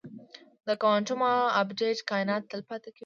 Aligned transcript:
د 0.67 0.67
کوانټم 0.81 1.21
ابدیت 1.61 1.99
کائنات 2.09 2.43
تل 2.49 2.61
پاتې 2.69 2.89
کوي. 2.95 2.99